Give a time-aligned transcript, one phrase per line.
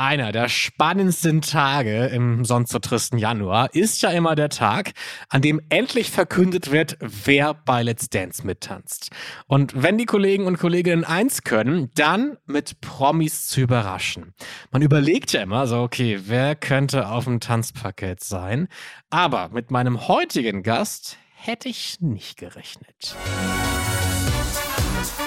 [0.00, 4.92] Einer der spannendsten Tage im sonst so tristen Januar ist ja immer der Tag,
[5.28, 9.10] an dem endlich verkündet wird, wer bei Let's Dance mittanzt.
[9.46, 14.32] Und wenn die Kollegen und Kolleginnen eins können, dann mit Promis zu überraschen.
[14.70, 18.68] Man überlegt ja immer so, okay, wer könnte auf dem Tanzpaket sein?
[19.10, 23.16] Aber mit meinem heutigen Gast hätte ich nicht gerechnet.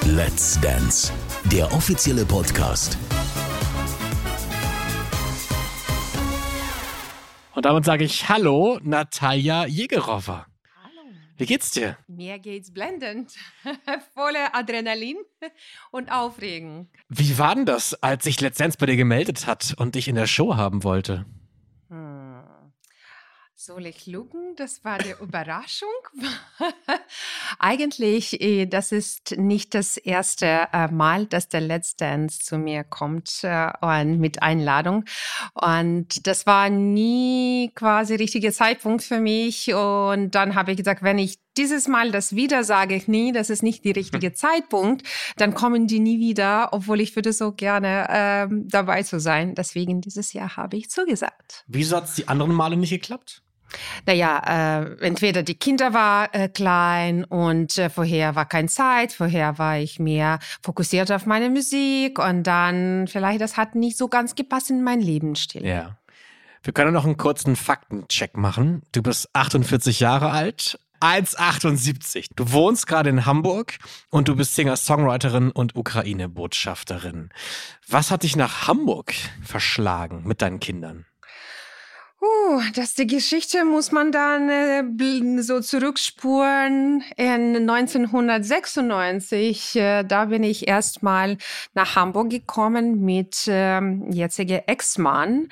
[0.08, 1.14] Let's Dance,
[1.52, 2.98] der offizielle Podcast
[7.56, 10.48] Und damit sage ich Hallo, Natalia Jägerowa.
[10.84, 11.14] Hallo.
[11.38, 11.98] Wie geht's dir?
[12.08, 13.32] Mir geht's blendend.
[14.16, 15.18] Voller Adrenalin
[15.92, 16.90] und Aufregung.
[17.10, 20.16] Wie war denn das, als sich Let's Dance bei dir gemeldet hat und dich in
[20.16, 21.26] der Show haben wollte?
[23.66, 24.58] Soll ich lügen?
[24.58, 25.88] Das war die Überraschung.
[27.60, 32.84] Eigentlich, äh, das ist nicht das erste äh, Mal, dass der Let's Dance zu mir
[32.84, 35.06] kommt äh, und mit Einladung.
[35.54, 39.74] Und das war nie quasi richtiger Zeitpunkt für mich.
[39.74, 43.50] Und dann habe ich gesagt, wenn ich dieses Mal das wieder sage ich nie, das
[43.50, 44.34] ist nicht der richtige.
[44.34, 49.56] Zeitpunkt, dann kommen die nie wieder, obwohl ich würde so gerne ähm, dabei zu sein.
[49.56, 51.64] Deswegen dieses Jahr habe ich zugesagt.
[51.68, 53.42] Wieso hat es die anderen Male nicht geklappt?
[54.06, 59.58] Naja, äh, entweder die Kinder war äh, klein und äh, vorher war keine Zeit, vorher
[59.58, 64.36] war ich mehr fokussiert auf meine Musik und dann vielleicht das hat nicht so ganz
[64.36, 65.66] gepasst in mein Lebensstil.
[65.66, 65.98] Ja.
[66.64, 68.84] Wir können noch einen kurzen Faktencheck machen.
[68.94, 72.28] Du bist 48 Jahre alt, 1,78.
[72.34, 73.78] Du wohnst gerade in Hamburg
[74.10, 77.30] und du bist Singer-Songwriterin und Ukraine-Botschafterin.
[77.90, 81.06] Was hat dich nach Hamburg verschlagen mit deinen Kindern?
[82.24, 84.84] Uh, das die Geschichte muss man dann äh,
[85.42, 89.76] so zurückspuren in 1996.
[89.76, 91.38] Äh, da bin ich erstmal
[91.74, 95.50] nach Hamburg gekommen mit ähm, jetziger Ex-Mann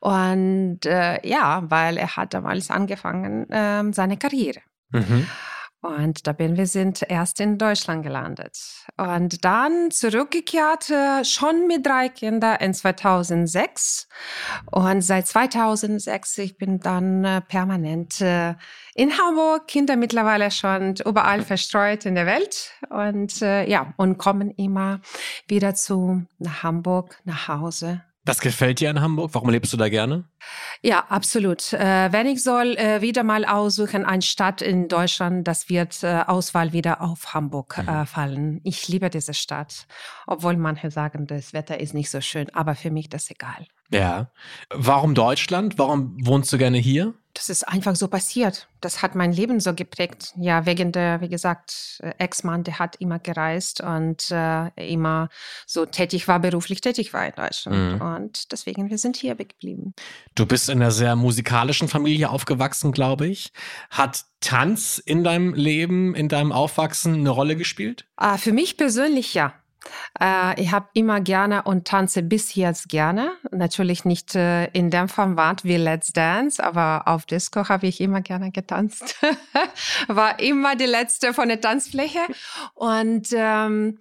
[0.00, 4.60] und äh, ja, weil er hat damals angefangen äh, seine Karriere.
[4.92, 5.26] Mhm.
[5.84, 8.58] Und da bin wir sind erst in Deutschland gelandet.
[8.96, 14.08] Und dann zurückgekehrt, äh, schon mit drei Kindern in 2006.
[14.70, 18.54] Und seit 2006, ich bin dann äh, permanent äh,
[18.94, 22.72] in Hamburg, Kinder mittlerweile schon überall verstreut in der Welt.
[22.88, 25.00] Und ja, und kommen immer
[25.48, 26.22] wieder zu
[26.62, 29.30] Hamburg, nach Hause was gefällt dir in Hamburg?
[29.34, 30.24] Warum lebst du da gerne?
[30.82, 31.72] Ja, absolut.
[31.72, 36.22] Äh, wenn ich soll äh, wieder mal aussuchen, eine Stadt in Deutschland, das wird äh,
[36.26, 38.06] Auswahl wieder auf Hamburg äh, mhm.
[38.06, 38.60] fallen.
[38.64, 39.86] Ich liebe diese Stadt,
[40.26, 43.66] obwohl manche sagen, das Wetter ist nicht so schön, aber für mich das egal.
[43.90, 44.30] Ja.
[44.70, 45.78] Warum Deutschland?
[45.78, 47.14] Warum wohnst du gerne hier?
[47.34, 48.68] Das ist einfach so passiert.
[48.80, 50.32] Das hat mein Leben so geprägt.
[50.36, 55.28] Ja, wegen der, wie gesagt, Ex-Mann, der hat immer gereist und äh, immer
[55.66, 57.94] so tätig war, beruflich tätig war in Deutschland.
[57.94, 58.00] Mhm.
[58.00, 59.94] Und deswegen, wir sind hier geblieben.
[60.36, 63.52] Du bist in einer sehr musikalischen Familie aufgewachsen, glaube ich.
[63.90, 68.06] Hat Tanz in deinem Leben, in deinem Aufwachsen eine Rolle gespielt?
[68.16, 69.54] Ah, für mich persönlich ja.
[70.20, 73.32] Äh, ich habe immer gerne und tanze bis jetzt gerne.
[73.50, 78.20] Natürlich nicht äh, in dem Format wie Let's Dance, aber auf Disco habe ich immer
[78.20, 79.16] gerne getanzt.
[80.08, 82.20] War immer die letzte von der Tanzfläche.
[82.74, 83.98] Und ähm,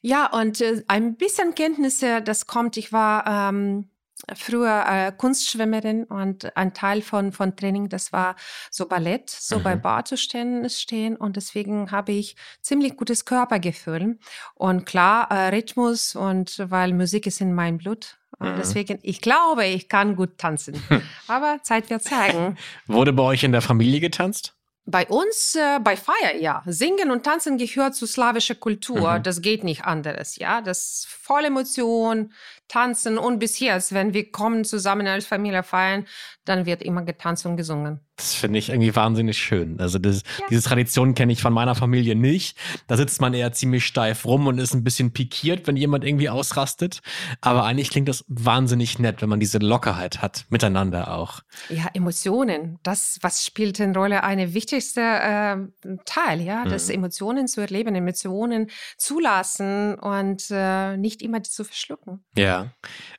[0.00, 2.76] ja, und äh, ein bisschen Kenntnisse, das kommt.
[2.76, 3.88] Ich war ähm,
[4.34, 8.36] früher äh, Kunstschwimmerin und ein Teil von, von Training, das war
[8.70, 9.62] so Ballett, so mhm.
[9.62, 14.18] bei Bar zu stehen, stehen und deswegen habe ich ziemlich gutes Körpergefühl
[14.54, 18.56] und klar äh, Rhythmus und weil Musik ist in meinem Blut und mhm.
[18.58, 20.82] deswegen, ich glaube, ich kann gut tanzen.
[21.28, 22.56] Aber Zeit wird zeigen.
[22.86, 24.54] Wurde bei euch in der Familie getanzt?
[24.86, 26.62] Bei uns, äh, bei Feier, ja.
[26.66, 29.18] Singen und Tanzen gehört zu slawischer Kultur.
[29.18, 29.22] Mhm.
[29.22, 30.60] Das geht nicht anderes, ja.
[30.60, 32.32] Das voll Emotion,
[32.68, 36.06] Tanzen und bis jetzt, wenn wir kommen zusammen als Familie feiern,
[36.44, 38.00] dann wird immer getanzt und gesungen.
[38.16, 39.80] Das finde ich irgendwie wahnsinnig schön.
[39.80, 40.46] Also das, ja.
[40.48, 42.56] diese Tradition kenne ich von meiner Familie nicht.
[42.86, 46.28] Da sitzt man eher ziemlich steif rum und ist ein bisschen pikiert, wenn jemand irgendwie
[46.28, 47.00] ausrastet.
[47.40, 51.40] Aber eigentlich klingt das wahnsinnig nett, wenn man diese Lockerheit hat, miteinander auch.
[51.70, 55.56] Ja, Emotionen, das, was spielt eine Rolle, eine wichtigste äh,
[56.04, 56.70] Teil, ja, mhm.
[56.70, 62.24] das Emotionen zu erleben, Emotionen zulassen und äh, nicht immer die zu verschlucken.
[62.36, 62.53] Ja.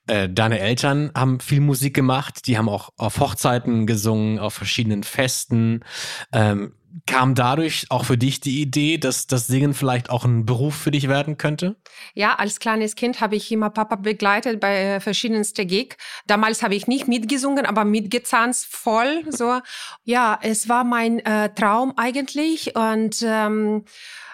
[0.07, 5.03] Äh, deine Eltern haben viel Musik gemacht, die haben auch auf Hochzeiten gesungen, auf verschiedenen
[5.03, 5.83] Festen.
[6.31, 6.73] Ähm,
[7.05, 10.91] kam dadurch auch für dich die Idee, dass das Singen vielleicht auch ein Beruf für
[10.91, 11.75] dich werden könnte?
[12.13, 15.97] Ja, als kleines Kind habe ich immer Papa begleitet bei äh, verschiedensten Gig.
[16.27, 19.23] Damals habe ich nicht mitgesungen, aber mitgezahnt voll.
[19.35, 19.59] So,
[20.03, 23.83] ja, es war mein äh, Traum eigentlich und ähm,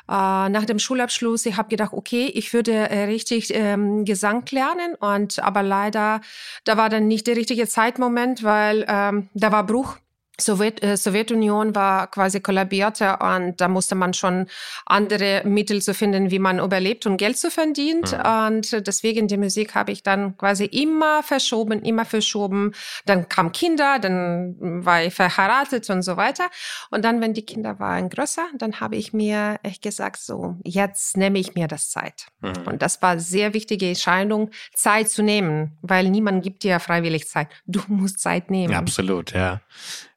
[0.07, 4.95] äh, nach dem Schulabschluss, ich habe gedacht, okay, ich würde äh, richtig ähm, Gesang lernen
[4.95, 6.21] und aber leider,
[6.65, 9.97] da war dann nicht der richtige Zeitmoment, weil ähm, da war Bruch
[10.39, 14.47] Sowjet, äh, Sowjetunion war quasi kollabierte und da musste man schon
[14.85, 18.11] andere Mittel zu finden, wie man überlebt und Geld zu verdient.
[18.11, 18.47] Mhm.
[18.47, 22.73] Und deswegen die Musik habe ich dann quasi immer verschoben, immer verschoben.
[23.05, 26.49] Dann kamen Kinder, dann war ich verheiratet und so weiter.
[26.89, 31.17] Und dann, wenn die Kinder waren größer, dann habe ich mir echt gesagt, so, jetzt
[31.17, 32.27] nehme ich mir das Zeit.
[32.41, 32.53] Mhm.
[32.65, 37.49] Und das war sehr wichtige Entscheidung, Zeit zu nehmen, weil niemand gibt dir freiwillig Zeit.
[37.65, 38.73] Du musst Zeit nehmen.
[38.73, 39.61] Absolut, ja.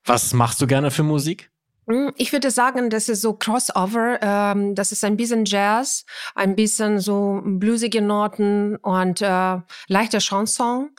[0.04, 1.50] Was machst du gerne für Musik?
[1.86, 4.18] Hm, ich würde sagen, das ist so Crossover.
[4.22, 6.04] Ähm, das ist ein bisschen Jazz,
[6.34, 9.58] ein bisschen so bluesige Noten und äh,
[9.88, 10.90] leichter Chanson.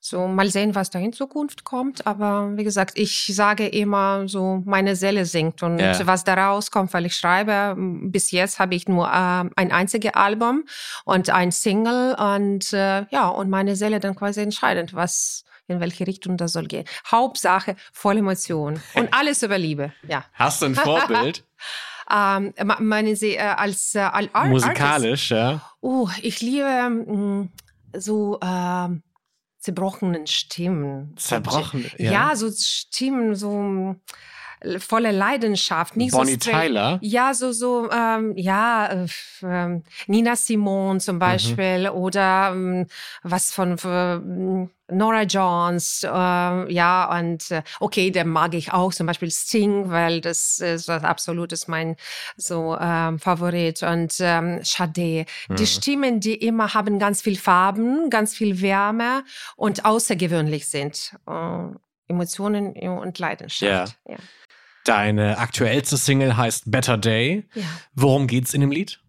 [0.00, 2.06] So mal sehen, was da in Zukunft kommt.
[2.06, 6.06] Aber wie gesagt, ich sage immer so, meine Seele singt und ja.
[6.06, 7.74] was daraus kommt, weil ich schreibe.
[7.76, 9.10] Bis jetzt habe ich nur äh,
[9.56, 10.64] ein einziges Album
[11.04, 16.06] und ein Single und äh, ja und meine Seele dann quasi entscheidend, was in welche
[16.06, 16.84] Richtung das soll gehen.
[17.10, 19.92] Hauptsache voll Emotion und alles über Liebe.
[20.08, 20.24] Ja.
[20.32, 21.44] Hast du ein Vorbild?
[22.10, 25.60] ähm, meinen Sie äh, als äh, als musikalisch, ja?
[25.80, 27.52] Oh, ich liebe mh, mm,
[27.94, 28.88] so äh,
[29.58, 31.16] zerbrochenen Stimmen.
[31.16, 32.12] Zerbrochen, ja.
[32.12, 33.96] Ja, so Stimmen, so
[34.78, 36.98] volle Leidenschaft, nicht Bonnie so Tyler.
[37.02, 39.06] Ja, so so ähm, ja äh,
[39.46, 41.20] äh, Nina Simone zum mhm.
[41.20, 41.96] Beispiel mhm.
[41.96, 42.86] oder ähm,
[43.22, 46.08] was von äh, Nora Jones, äh,
[46.72, 51.02] ja, und äh, okay, der mag ich auch, zum Beispiel Sting, weil das ist das
[51.02, 51.96] absolut ist mein
[52.36, 55.26] so ähm, Favorit und ähm, Sade.
[55.48, 55.56] Mhm.
[55.56, 59.24] Die Stimmen, die immer haben ganz viel Farben, ganz viel Wärme
[59.56, 61.16] und außergewöhnlich sind.
[61.26, 61.68] Äh,
[62.08, 63.98] Emotionen und Leidenschaft.
[64.06, 64.12] Ja.
[64.12, 64.18] ja.
[64.86, 67.44] Deine aktuellste Single heißt Better Day.
[67.54, 67.64] Ja.
[67.94, 69.00] Worum geht's in dem Lied?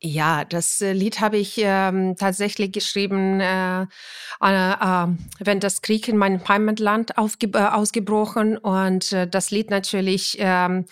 [0.00, 5.06] Ja, das äh, Lied habe ich ähm, tatsächlich geschrieben, äh, äh,
[5.40, 10.84] wenn das Krieg in meinem Heimatland äh, ausgebrochen und äh, das Lied natürlich, ähm,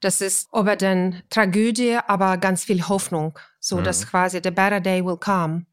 [0.00, 3.84] das ist über den Tragödie, aber ganz viel Hoffnung, so mhm.
[3.84, 5.66] dass quasi the better day will come.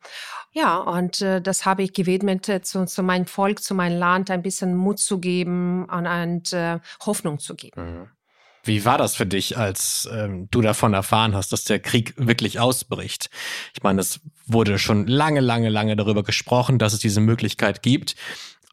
[0.52, 4.42] Ja, und äh, das habe ich gewidmet zu, zu meinem Volk, zu meinem Land, ein
[4.42, 6.54] bisschen Mut zu geben und, und
[7.06, 8.02] Hoffnung zu geben.
[8.02, 8.08] Mhm.
[8.64, 12.60] Wie war das für dich, als ähm, du davon erfahren hast, dass der Krieg wirklich
[12.60, 13.30] ausbricht?
[13.74, 18.16] Ich meine, es wurde schon lange, lange, lange darüber gesprochen, dass es diese Möglichkeit gibt.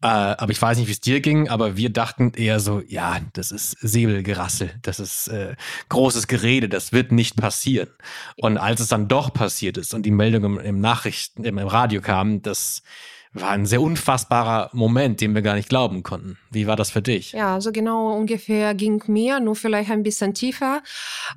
[0.03, 3.19] Äh, aber ich weiß nicht, wie es dir ging, aber wir dachten eher so, ja,
[3.33, 5.55] das ist Säbelgerassel, das ist äh,
[5.89, 7.89] großes Gerede, das wird nicht passieren.
[8.35, 11.67] Und als es dann doch passiert ist und die Meldung im, im Nachrichten, im, im
[11.67, 12.83] Radio kam, dass
[13.33, 16.37] war ein sehr unfassbarer Moment, den wir gar nicht glauben konnten.
[16.49, 17.33] Wie war das für dich?
[17.33, 20.81] Ja, so genau ungefähr ging mir, nur vielleicht ein bisschen tiefer,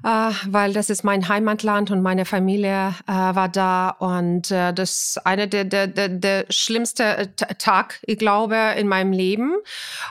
[0.05, 4.91] äh, weil das ist mein Heimatland und meine Familie äh, war da und äh, das
[4.91, 7.27] ist einer der, der, der, der schlimmste äh,
[7.59, 9.55] Tag, ich glaube, in meinem Leben.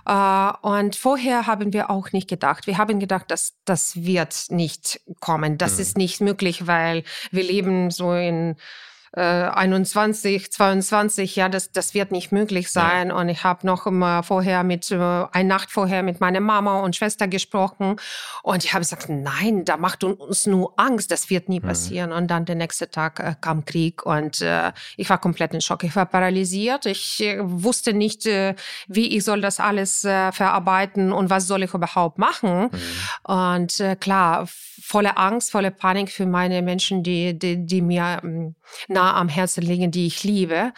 [0.05, 2.67] Äh, und vorher haben wir auch nicht gedacht.
[2.67, 5.57] Wir haben gedacht, dass das wird nicht kommen.
[5.57, 5.81] Das mhm.
[5.81, 8.55] ist nicht möglich, weil wir leben so in
[9.13, 13.09] äh, 21, 22, ja, das, das wird nicht möglich sein.
[13.09, 13.15] Ja.
[13.15, 16.95] Und ich habe noch immer vorher mit, äh, eine Nacht vorher mit meiner Mama und
[16.95, 17.95] Schwester gesprochen.
[18.43, 21.67] Und ich habe gesagt, nein, da macht uns nur Angst, das wird nie mhm.
[21.67, 22.09] passieren.
[22.11, 22.15] Mhm.
[22.17, 25.83] Und dann der nächste Tag äh, kam Krieg und äh, ich war komplett in Schock.
[25.83, 26.85] Ich war paralysiert.
[26.85, 28.55] Ich äh, wusste nicht, äh,
[28.87, 32.69] wie ich soll das alles äh, verarbeiten und was soll ich überhaupt machen.
[32.71, 33.31] Mhm.
[33.31, 34.47] Und äh, klar,
[34.81, 38.55] volle Angst, volle Panik für meine Menschen, die, die, die mir ähm,
[38.99, 40.73] nah am Herzen liegen, die ich liebe.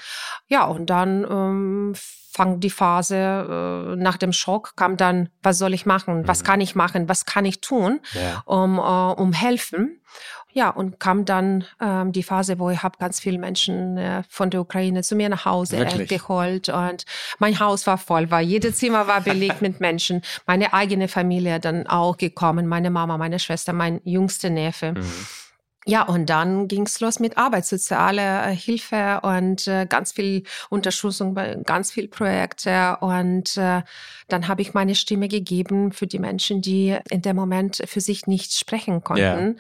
[0.48, 1.94] Ja, und dann ähm,
[2.32, 6.28] fang die Phase äh, nach dem Schock, kam dann, was soll ich machen?
[6.28, 6.46] Was mhm.
[6.46, 7.10] kann ich machen?
[7.10, 8.42] Was kann ich tun, ja.
[8.46, 10.02] um, äh, um helfen?
[10.54, 14.50] Ja, und kam dann ähm, die Phase, wo ich habe ganz viele Menschen äh, von
[14.50, 17.06] der Ukraine zu mir nach Hause äh, geholt und
[17.40, 20.22] mein Haus war voll, weil jedes Zimmer war belegt mit Menschen.
[20.46, 24.92] Meine eigene Familie dann auch gekommen, meine Mama, meine Schwester, mein jüngster Neffe.
[24.92, 25.26] Mhm.
[25.88, 31.34] Ja, und dann ging's los mit Arbeit, soziale äh, Hilfe und äh, ganz viel Unterstützung
[31.34, 32.98] bei ganz viel Projekte.
[33.02, 33.82] Und äh,
[34.28, 38.28] dann habe ich meine Stimme gegeben für die Menschen, die in dem Moment für sich
[38.28, 39.22] nicht sprechen konnten.
[39.22, 39.56] Yeah.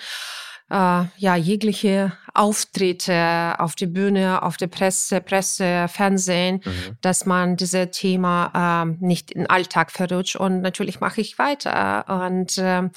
[0.72, 6.98] Äh, ja, jegliche Auftritte auf der Bühne, auf der Presse, Presse, Fernsehen, mhm.
[7.02, 10.38] dass man dieses Thema äh, nicht in den Alltag verrutscht.
[10.38, 12.06] Und natürlich mache ich weiter.
[12.26, 12.90] Und äh,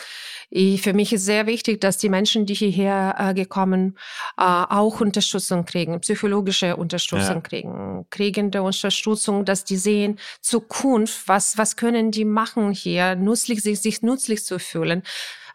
[0.51, 3.99] ich, für mich ist sehr wichtig, dass die Menschen, die hierher äh, gekommen,
[4.39, 7.41] äh, auch Unterstützung kriegen, psychologische Unterstützung ja.
[7.41, 13.81] kriegen, kriegende Unterstützung, dass die sehen Zukunft, was was können die machen hier, nützlich sich,
[13.81, 15.03] sich nützlich zu fühlen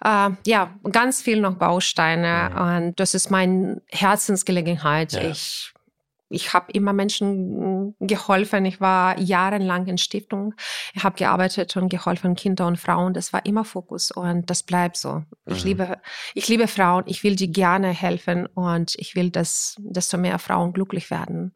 [0.04, 2.52] äh, ja, ganz viel noch Bausteine.
[2.52, 2.62] Mhm.
[2.62, 5.14] Und das ist meine Herzensgelegenheit.
[5.14, 5.22] Ja.
[5.30, 5.74] Ich
[6.30, 8.66] ich habe immer Menschen geholfen.
[8.66, 10.54] Ich war jahrelang in Stiftung.
[10.94, 13.14] Ich habe gearbeitet und geholfen Kinder und Frauen.
[13.14, 15.24] Das war immer Fokus und das bleibt so.
[15.48, 15.70] Ich mhm.
[15.70, 15.98] liebe,
[16.36, 17.04] ich liebe Frauen.
[17.08, 21.54] Ich will die gerne helfen und ich will, dass desto mehr Frauen glücklich werden.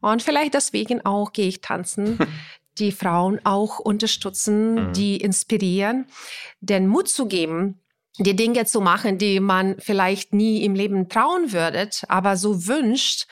[0.00, 2.18] Und vielleicht deswegen auch gehe ich tanzen.
[2.78, 4.92] die Frauen auch unterstützen, mhm.
[4.94, 6.06] die inspirieren,
[6.60, 7.83] den Mut zu geben,
[8.18, 13.26] die Dinge zu machen, die man vielleicht nie im Leben trauen würde, aber so wünscht.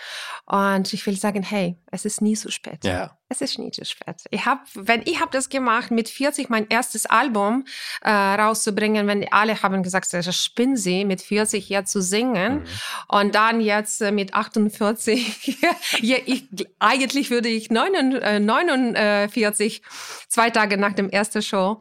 [0.45, 2.85] Und ich will sagen, hey, es ist nie zu spät.
[2.85, 3.17] Ja.
[3.29, 4.17] Es ist nie zu spät.
[4.31, 7.65] Ich habe, wenn ich habe das gemacht, mit 40 mein erstes Album
[8.03, 12.55] äh, rauszubringen, wenn alle haben gesagt, das spinnen sie, mit 40 hier zu singen.
[12.55, 12.65] Mhm.
[13.09, 15.61] Und dann jetzt äh, mit 48,
[16.01, 16.49] ja, ich,
[16.81, 19.81] eigentlich würde ich 49, äh,
[20.29, 21.81] zwei Tage nach dem ersten Show.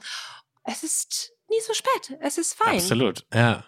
[0.63, 2.17] Es ist nie so spät.
[2.21, 2.77] Es ist fein.
[2.77, 3.63] Absolut, ja.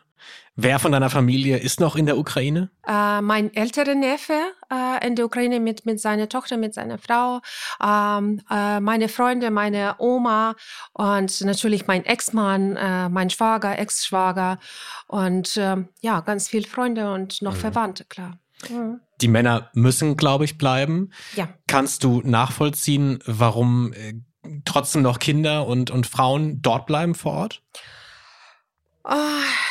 [0.55, 2.69] Wer von deiner Familie ist noch in der Ukraine?
[2.87, 4.39] Äh, mein älterer Neffe
[4.71, 7.41] äh, in der Ukraine mit, mit seiner Tochter, mit seiner Frau,
[7.83, 10.55] ähm, äh, meine Freunde, meine Oma
[10.93, 14.59] und natürlich mein Ex-Mann, äh, mein Schwager, Ex-Schwager
[15.07, 17.59] und ähm, ja, ganz viele Freunde und noch mhm.
[17.59, 18.37] Verwandte, klar.
[18.69, 18.99] Mhm.
[19.21, 21.11] Die Männer müssen, glaube ich, bleiben.
[21.35, 21.49] Ja.
[21.67, 24.13] Kannst du nachvollziehen, warum äh,
[24.65, 27.61] trotzdem noch Kinder und, und Frauen dort bleiben vor Ort?
[29.05, 29.15] Oh,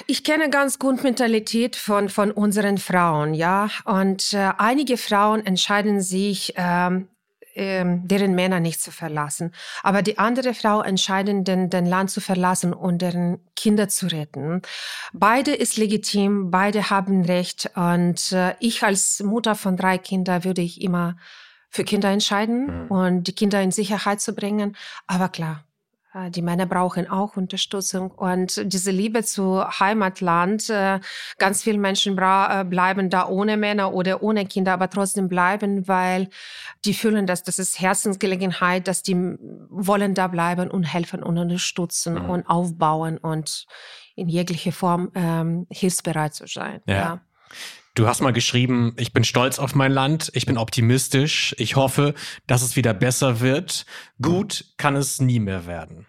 [0.06, 3.70] ich kenne ganz gut Mentalität von, von unseren Frauen, ja.
[3.84, 7.08] Und äh, einige Frauen entscheiden sich, ähm,
[7.54, 9.52] ähm, deren Männer nicht zu verlassen.
[9.82, 14.62] Aber die andere Frau entscheiden, den, den Land zu verlassen und deren Kinder zu retten.
[15.12, 17.70] Beide ist legitim, beide haben Recht.
[17.74, 21.16] Und äh, ich als Mutter von drei Kindern würde ich immer
[21.72, 22.90] für Kinder entscheiden mhm.
[22.90, 24.76] und die Kinder in Sicherheit zu bringen.
[25.06, 25.64] Aber klar,
[26.14, 30.68] äh, die Männer brauchen auch Unterstützung und diese Liebe zu Heimatland.
[30.68, 31.00] Äh,
[31.38, 36.28] ganz viele Menschen äh, bleiben da ohne Männer oder ohne Kinder, aber trotzdem bleiben, weil
[36.84, 39.16] die fühlen, dass das ist Herzensgelegenheit, dass die
[39.70, 42.30] wollen da bleiben und helfen und unterstützen mhm.
[42.30, 43.66] und aufbauen und
[44.14, 46.82] in jeglicher Form ähm, hilfsbereit zu sein.
[46.86, 46.94] ja.
[46.94, 47.20] ja.
[47.94, 52.14] Du hast mal geschrieben, ich bin stolz auf mein Land, ich bin optimistisch, ich hoffe,
[52.46, 53.84] dass es wieder besser wird.
[54.20, 56.06] Gut kann es nie mehr werden.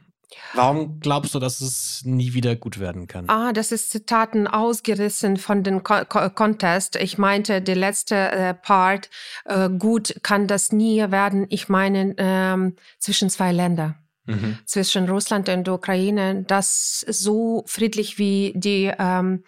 [0.54, 3.30] Warum glaubst du, dass es nie wieder gut werden kann?
[3.30, 6.96] Ah, das ist Zitaten ausgerissen von dem Ko Contest.
[6.96, 9.10] Ich meinte, der letzte äh, Part,
[9.46, 11.48] äh, gut kann das nie werden.
[11.50, 13.96] Ich meine, ähm, zwischen zwei Ländern.
[14.26, 14.58] Mhm.
[14.66, 19.44] Zwischen Russland und der Ukraine, das so friedlich wie die ähm,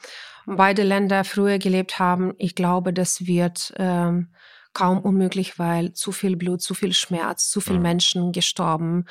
[0.46, 4.30] beide Länder früher gelebt haben, ich glaube, das wird ähm,
[4.76, 7.84] kaum unmöglich, weil zu viel Blut, zu viel Schmerz, zu viele mhm.
[7.84, 9.06] Menschen gestorben.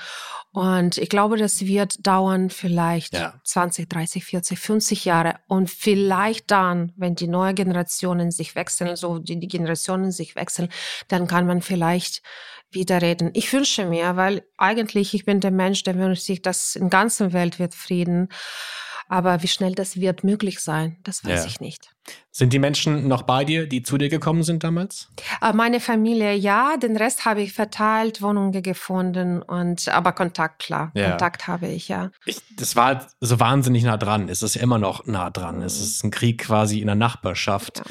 [0.53, 3.41] Und ich glaube, das wird dauern vielleicht ja.
[3.43, 5.37] 20, 30, 40, 50 Jahre.
[5.49, 10.69] Und vielleicht dann, wenn die neuen Generationen sich wechseln, so die, die Generationen sich wechseln,
[11.09, 12.23] dann kann man vielleicht
[12.71, 13.31] wieder reden.
[13.35, 17.33] Ich wünsche mir, weil eigentlich ich bin der Mensch, der wünscht sich, dass in ganzer
[17.33, 18.29] Welt wird Frieden.
[19.09, 21.47] Aber wie schnell das wird möglich sein, das weiß ja.
[21.47, 21.95] ich nicht.
[22.31, 25.09] Sind die Menschen noch bei dir, die zu dir gekommen sind damals?
[25.41, 30.91] Äh, meine Familie ja, den Rest habe ich verteilt, Wohnungen gefunden und aber Kontakt klar,
[30.95, 31.11] ja.
[31.11, 32.11] Kontakt habe ich ja.
[32.27, 34.29] Ich, das war so wahnsinnig nah dran.
[34.29, 35.63] Es ist ja immer noch nah dran.
[35.63, 37.83] Es ist ein Krieg quasi in der Nachbarschaft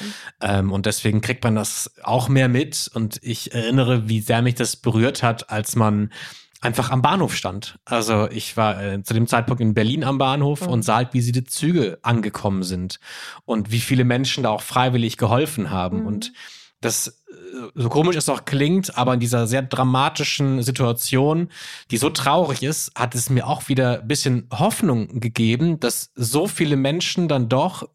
[0.42, 0.60] ja.
[0.60, 2.92] ähm, und deswegen kriegt man das auch mehr mit.
[2.94, 6.12] Und ich erinnere, wie sehr mich das berührt hat, als man
[6.64, 7.78] einfach am Bahnhof stand.
[7.86, 10.70] Also ich war äh, zu dem Zeitpunkt in Berlin am Bahnhof mhm.
[10.70, 13.00] und sah halt, wie sie die Züge angekommen sind
[13.46, 16.02] und wie viele Menschen da auch freiwillig geholfen haben.
[16.02, 16.08] Mhm.
[16.08, 16.34] Und
[16.80, 17.12] das, äh,
[17.76, 21.50] so komisch es auch klingt, aber in dieser sehr dramatischen Situation,
[21.92, 26.48] die so traurig ist, hat es mir auch wieder ein bisschen Hoffnung gegeben, dass so
[26.48, 27.90] viele Menschen dann doch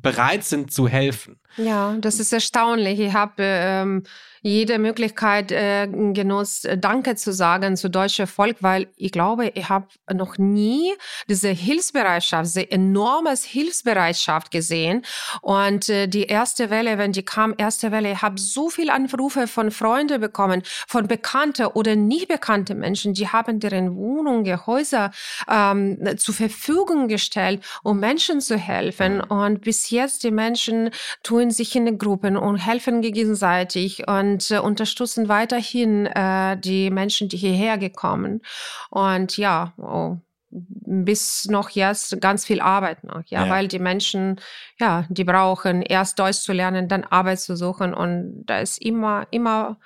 [0.00, 1.40] bereit sind zu helfen.
[1.56, 3.00] Ja, das ist erstaunlich.
[3.00, 4.04] Ich habe ähm,
[4.42, 9.68] jede Möglichkeit äh, genutzt, äh, Danke zu sagen zu deutsche Volk, weil ich glaube, ich
[9.68, 10.92] habe noch nie
[11.28, 15.04] diese Hilfsbereitschaft, diese enorme Hilfsbereitschaft gesehen.
[15.42, 19.48] Und äh, die erste Welle, wenn die kam, erste Welle, ich habe so viel Anrufe
[19.48, 25.10] von Freunden bekommen, von bekannte oder nicht bekannte Menschen, die haben deren Wohnungen, Häuser
[25.50, 29.16] ähm, zur Verfügung gestellt, um Menschen zu helfen.
[29.16, 29.22] Mhm.
[29.30, 30.90] Und bis jetzt die Menschen
[31.22, 34.06] tun sich in Gruppen und helfen gegenseitig.
[34.06, 38.42] Und und äh, unterstützen weiterhin äh, die Menschen, die hierher gekommen.
[38.90, 40.16] Und ja, oh,
[40.50, 44.40] bis noch jetzt ganz viel Arbeit noch, ja, ja, weil die Menschen,
[44.80, 49.26] ja, die brauchen erst Deutsch zu lernen, dann Arbeit zu suchen und da ist immer,
[49.30, 49.78] immer,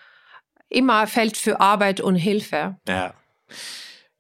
[0.69, 2.77] immer Feld für Arbeit und Hilfe.
[2.87, 3.15] Ja.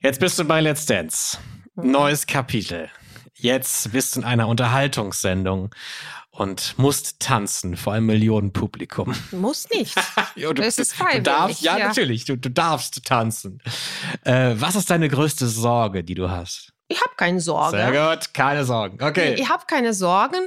[0.01, 1.39] Jetzt bist du bei Let's Dance.
[1.77, 1.93] Mhm.
[1.93, 2.91] Neues Kapitel.
[3.43, 5.75] Jetzt bist du in einer Unterhaltungssendung
[6.31, 9.17] und musst tanzen vor einem Millionenpublikum.
[9.33, 9.97] Muss nicht.
[10.37, 11.25] ja, du, das ist freiwillig.
[11.25, 13.61] Du darfst, ja, ja, natürlich, du, du darfst tanzen.
[14.25, 16.73] Äh, was ist deine größte Sorge, die du hast?
[16.87, 17.77] Ich habe keine Sorge.
[17.77, 19.03] Sehr gut, keine Sorgen.
[19.03, 19.35] Okay.
[19.35, 20.47] Ich habe keine Sorgen.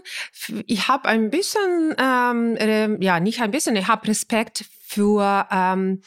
[0.65, 6.01] Ich habe ein bisschen, ähm, äh, ja, nicht ein bisschen, ich habe Respekt für ähm,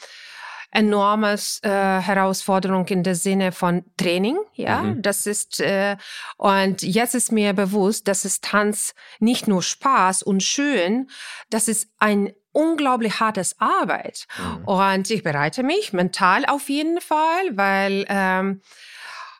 [0.71, 4.37] enormes äh, Herausforderung in der Sinne von Training.
[4.53, 5.01] Ja, mhm.
[5.01, 5.97] das ist äh,
[6.37, 11.09] und jetzt ist mir bewusst, dass es Tanz nicht nur Spaß und schön,
[11.49, 14.27] das ist ein unglaublich hartes Arbeit.
[14.37, 14.65] Mhm.
[14.65, 18.61] Und ich bereite mich mental auf jeden Fall, weil ähm,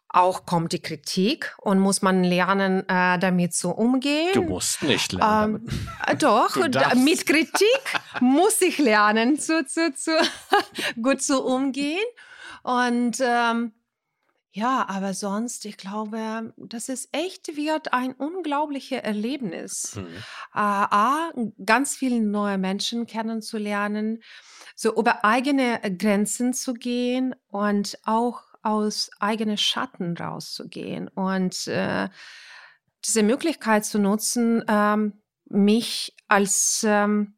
[0.09, 4.31] auch kommt die Kritik und muss man lernen, äh, damit zu umgehen.
[4.33, 5.67] Du musst nicht lernen.
[5.67, 6.55] Ähm, äh, doch,
[6.95, 7.83] mit Kritik
[8.19, 10.11] muss ich lernen, zu, zu, zu
[11.01, 12.05] gut zu umgehen.
[12.63, 13.73] Und ähm,
[14.51, 19.95] ja, aber sonst, ich glaube, das ist echt wird ein unglaubliches Erlebnis.
[19.95, 20.07] Mhm.
[20.07, 20.21] Äh,
[20.53, 21.31] A,
[21.63, 24.23] ganz viele neue Menschen kennenzulernen,
[24.75, 32.09] so über eigene Grenzen zu gehen und auch aus eigenen Schatten rauszugehen und äh,
[33.05, 35.13] diese Möglichkeit zu nutzen, ähm,
[35.45, 37.35] mich als ähm,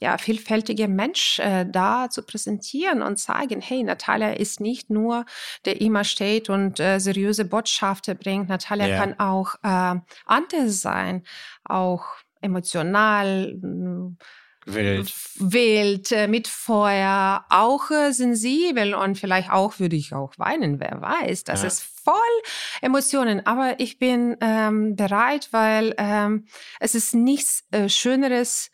[0.00, 5.26] ja, vielfältiger Mensch äh, da zu präsentieren und zeigen, hey, Natalia ist nicht nur,
[5.64, 8.48] der immer steht und äh, seriöse Botschaften bringt.
[8.48, 8.98] Natalia yeah.
[8.98, 11.24] kann auch äh, anders sein,
[11.64, 12.04] auch
[12.40, 13.54] emotional,
[14.64, 15.12] Wild.
[15.36, 21.00] Wild, äh, mit Feuer, auch äh, sensibel und vielleicht auch würde ich auch weinen, wer
[21.00, 21.44] weiß.
[21.44, 21.68] Das ja.
[21.68, 22.14] ist voll
[22.80, 26.46] Emotionen, aber ich bin ähm, bereit, weil ähm,
[26.78, 28.70] es ist nichts äh, Schöneres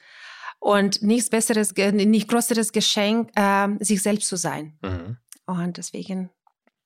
[0.58, 4.78] und nichts Besseres, nicht größeres Geschenk, äh, sich selbst zu sein.
[4.82, 5.16] Mhm.
[5.46, 6.30] Und deswegen,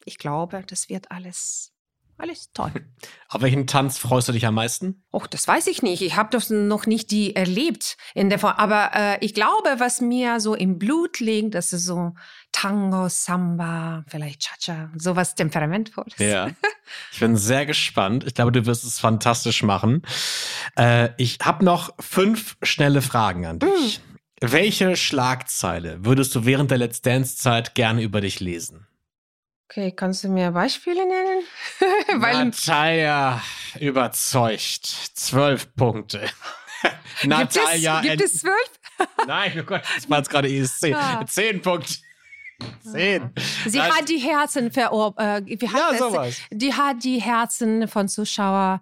[0.05, 1.72] ich glaube, das wird alles
[2.23, 2.73] alles toll.
[3.29, 5.05] Auf welchen Tanz freust du dich am meisten?
[5.13, 6.03] Och, das weiß ich nicht.
[6.03, 8.55] Ich habe das noch nicht die erlebt in der Form.
[8.57, 12.15] Aber äh, ich glaube, was mir so im Blut liegt, das ist so
[12.53, 16.19] Tango, Samba, vielleicht Cha-Cha, sowas temperamentvolles.
[16.19, 16.51] Ja.
[17.11, 18.25] Ich bin sehr gespannt.
[18.27, 20.03] Ich glaube, du wirst es fantastisch machen.
[20.77, 24.01] Äh, ich habe noch fünf schnelle Fragen an dich.
[24.01, 24.13] Mm.
[24.51, 28.87] Welche Schlagzeile würdest du während der Let's Dance-Zeit gerne über dich lesen?
[29.73, 31.45] Okay, kannst du mir Beispiele nennen?
[32.23, 33.41] Weil Natalia
[33.81, 34.85] überzeugt.
[35.15, 36.29] Zwölf Punkte.
[37.25, 38.03] Natalia.
[38.03, 38.71] Gibt es, zwölf?
[39.27, 40.93] Nein, oh Gott, das war jetzt gerade ESC.
[40.95, 41.25] Ah.
[41.27, 41.95] Zehn Punkte.
[42.83, 43.33] Zehn.
[43.65, 45.49] Sie das hat die Herzen verobert.
[45.49, 46.37] Äh, ja, sowas.
[46.51, 48.81] Die hat die Herzen von Zuschauern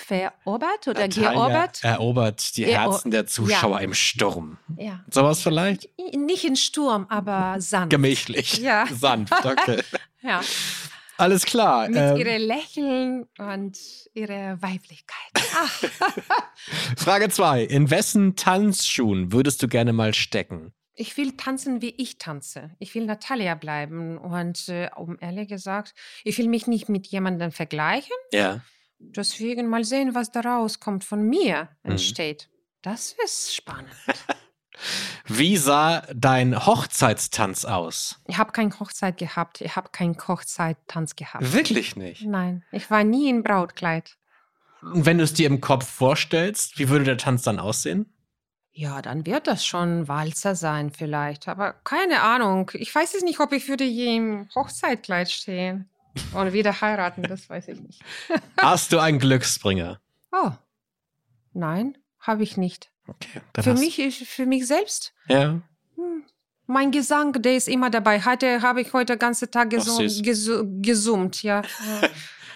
[0.00, 1.84] verobert oder Natalia geobert?
[1.84, 3.84] Erobert die Herzen der Zuschauer ja.
[3.84, 4.58] im Sturm.
[4.76, 5.00] Ja.
[5.10, 5.88] Sowas vielleicht?
[6.14, 7.90] Nicht in Sturm, aber sanft.
[7.90, 8.58] Gemächlich.
[8.58, 8.86] Ja.
[8.86, 9.82] Sanft, okay.
[10.22, 10.40] Ja.
[11.20, 11.88] Alles klar.
[11.88, 13.78] Mit ähm, ihre Lächeln und
[14.14, 15.32] ihre Weiblichkeit.
[16.96, 17.64] Frage 2.
[17.64, 20.72] In wessen Tanzschuhen würdest du gerne mal stecken?
[20.94, 22.70] Ich will tanzen, wie ich tanze.
[22.78, 24.16] Ich will Natalia bleiben.
[24.16, 28.16] Und äh, um ehrlich gesagt, ich will mich nicht mit jemandem vergleichen.
[28.32, 28.60] Ja.
[28.98, 32.48] Deswegen mal sehen, was daraus kommt, von mir entsteht.
[32.50, 32.56] Mhm.
[32.82, 33.90] Das ist spannend.
[35.26, 38.20] Wie sah dein Hochzeitstanz aus?
[38.26, 39.60] Ich habe keine Hochzeit gehabt.
[39.60, 41.52] Ich habe keinen Hochzeittanz gehabt.
[41.52, 42.24] Wirklich nicht?
[42.24, 44.16] Nein, ich war nie in Brautkleid.
[44.82, 48.12] Und wenn du es dir im Kopf vorstellst, wie würde der Tanz dann aussehen?
[48.72, 51.48] Ja, dann wird das schon Walzer sein vielleicht.
[51.48, 52.70] Aber keine Ahnung.
[52.74, 55.88] Ich weiß es nicht, ob ich würde je im Hochzeitkleid stehen.
[56.32, 58.02] Und wieder heiraten, das weiß ich nicht.
[58.56, 60.00] Hast du einen Glücksbringer?
[60.32, 60.50] Oh.
[61.52, 62.90] Nein, habe ich nicht.
[63.10, 65.12] Okay, für mich, ich, für mich selbst.
[65.28, 65.60] Ja.
[65.96, 66.22] Hm.
[66.66, 68.24] Mein Gesang, der ist immer dabei.
[68.24, 71.62] Heute habe ich heute den ganzen Tag gesum, gesu, gesummt, ja.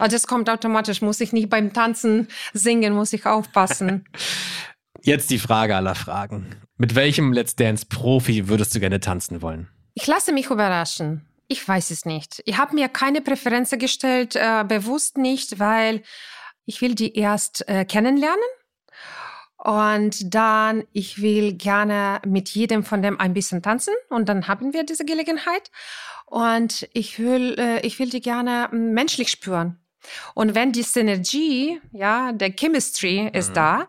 [0.00, 4.04] Also das kommt automatisch, muss ich nicht beim Tanzen singen, muss ich aufpassen.
[5.02, 6.56] Jetzt die Frage aller Fragen.
[6.78, 9.68] Mit welchem Let's Dance Profi würdest du gerne tanzen wollen?
[9.94, 11.28] Ich lasse mich überraschen.
[11.46, 12.42] Ich weiß es nicht.
[12.46, 16.02] Ich habe mir keine Präferenzen gestellt, äh, bewusst nicht, weil
[16.64, 18.42] ich will die erst äh, kennenlernen
[19.64, 24.72] und dann ich will gerne mit jedem von dem ein bisschen tanzen und dann haben
[24.72, 25.70] wir diese Gelegenheit
[26.26, 29.80] und ich will äh, ich will die gerne menschlich spüren.
[30.34, 33.54] Und wenn die Synergie, ja, der Chemistry ist Mhm.
[33.54, 33.88] da,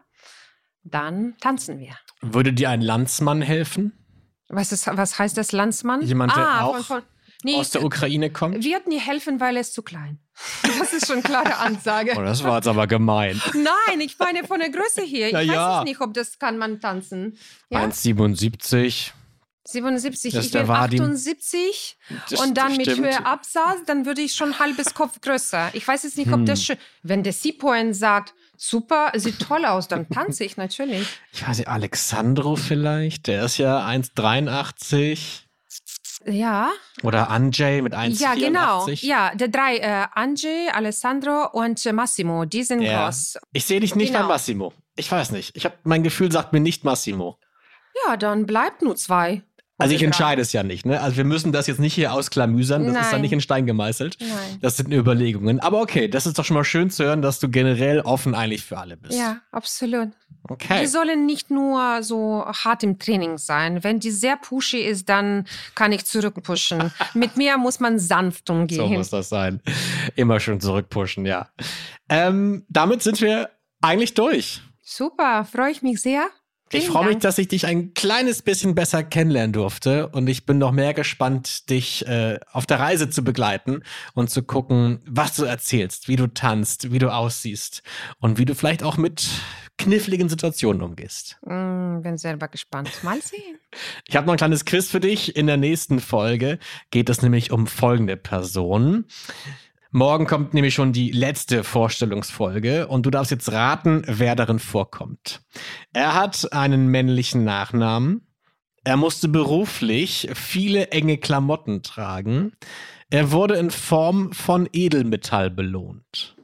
[0.83, 1.97] dann tanzen wir.
[2.21, 3.91] Würde dir ein Landsmann helfen?
[4.47, 6.01] Was, ist, was heißt das, Landsmann?
[6.03, 7.03] Jemand, der ah, auch von, von,
[7.45, 8.63] nee, Aus der Ukraine kommt?
[8.63, 10.19] wird nie helfen, weil er ist zu klein.
[10.79, 12.11] Das ist schon klare Ansage.
[12.17, 13.41] Oh, das war jetzt aber gemein.
[13.53, 15.27] Nein, ich meine von der Größe hier.
[15.27, 15.79] Ich Na weiß ja.
[15.79, 17.37] es nicht, ob das kann man tanzen.
[17.69, 17.79] Ja?
[17.85, 19.11] 1,77.
[19.67, 21.01] 77, Das ist ich bin Vadim.
[21.01, 21.97] 78
[22.29, 22.87] Das und dann mit.
[22.87, 25.69] Höhe absaß, dann würde ich schon halbes Kopf größer.
[25.73, 26.45] Ich weiß jetzt nicht, ob Hm.
[26.45, 26.77] das schön.
[27.01, 31.07] Wenn der Seapoint sagt, super, sieht toll aus, dann tanze ich natürlich.
[31.33, 33.25] Ich weiß nicht, Alexandro vielleicht?
[33.25, 35.44] Der ist ja 1,83.
[36.27, 36.71] Ja,
[37.03, 38.21] Oder Anjay mit 1,84.
[38.21, 38.87] ja, genau.
[38.89, 43.05] Ja, der drei, äh, Angie, Alessandro und äh, Massimo, die sind Ja.
[43.05, 43.37] groß.
[43.53, 44.23] Ich sehe dich nicht Genau.
[44.23, 44.73] bei Massimo.
[44.95, 45.55] Ich weiß nicht.
[45.55, 47.37] Ich hab, mein Gefühl sagt mir nicht Massimo.
[48.07, 49.43] Ja, dann bleibt nur zwei.
[49.77, 50.85] Also ich entscheide es ja nicht.
[50.85, 51.01] Ne?
[51.01, 52.85] Also wir müssen das jetzt nicht hier ausklamüsern.
[52.85, 53.21] Das ist dann Nein.
[53.21, 54.17] nicht in Stein gemeißelt.
[54.21, 54.29] Nein.
[54.61, 55.59] Das sind Überlegungen.
[55.59, 58.63] Aber okay, das ist doch schon mal schön zu hören, dass du generell offen eigentlich
[58.63, 59.17] für alle bist.
[59.17, 60.09] Ja, absolut.
[60.47, 60.81] Okay.
[60.81, 63.83] Die sollen nicht nur so hart im Training sein.
[63.83, 66.91] Wenn die sehr pushy ist, dann kann ich zurückpushen.
[67.13, 68.93] Mit mir muss man sanft So umgehen.
[68.93, 69.59] muss das sein.
[70.15, 71.49] Immer schön zurückpushen, ja.
[72.07, 73.49] Ähm, damit sind wir
[73.81, 74.61] eigentlich durch.
[74.81, 76.27] Super, freue ich mich sehr.
[76.75, 80.45] Ich Vielen freue mich, dass ich dich ein kleines bisschen besser kennenlernen durfte und ich
[80.45, 83.83] bin noch mehr gespannt, dich äh, auf der Reise zu begleiten
[84.13, 87.81] und zu gucken, was du erzählst, wie du tanzt, wie du aussiehst
[88.19, 89.27] und wie du vielleicht auch mit
[89.77, 91.37] kniffligen Situationen umgehst.
[91.45, 92.91] Mm, bin selber gespannt.
[93.03, 93.59] Mal sehen.
[94.07, 95.35] Ich habe noch ein kleines Quiz für dich.
[95.35, 96.59] In der nächsten Folge
[96.91, 99.05] geht es nämlich um folgende Personen.
[99.95, 105.41] Morgen kommt nämlich schon die letzte Vorstellungsfolge und du darfst jetzt raten, wer darin vorkommt.
[105.93, 108.27] Er hat einen männlichen Nachnamen.
[108.83, 112.51] Er musste beruflich viele enge Klamotten tragen.
[113.09, 116.35] Er wurde in Form von Edelmetall belohnt.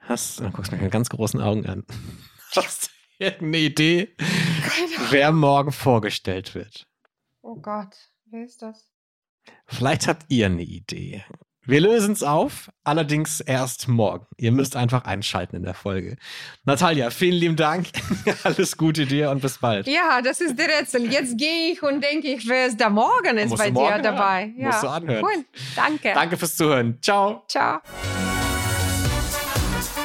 [0.00, 1.86] Hast, du guckst mich mit ganz großen Augen an.
[2.54, 4.14] Hast du irgendeine Idee,
[5.08, 6.86] wer morgen vorgestellt wird?
[7.40, 8.90] Oh Gott, wer ist das?
[9.64, 11.24] Vielleicht habt ihr eine Idee.
[11.68, 14.24] Wir lösen es auf, allerdings erst morgen.
[14.38, 16.16] Ihr müsst einfach einschalten in der Folge.
[16.64, 17.88] Natalia, vielen lieben Dank.
[18.42, 19.86] Alles Gute dir und bis bald.
[19.86, 21.12] Ja, das ist der Rätsel.
[21.12, 24.02] Jetzt gehe ich und denke ich, wer ist da morgen ist Musst bei morgen dir
[24.02, 24.46] dabei.
[24.46, 24.54] hören.
[24.58, 24.66] Ja.
[24.68, 25.22] Musst du anhören.
[25.22, 25.44] Cool.
[25.76, 26.12] Danke.
[26.14, 26.96] Danke fürs Zuhören.
[27.02, 27.42] Ciao.
[27.46, 27.80] Ciao.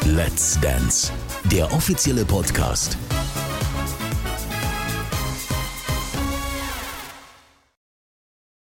[0.06, 1.14] Let's Dance,
[1.50, 2.98] der offizielle Podcast